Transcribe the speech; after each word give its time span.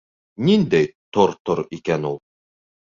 Ниндәй 0.47 0.89
«Тор-тор» 1.19 1.63
икән 1.81 2.13
ул? 2.15 2.23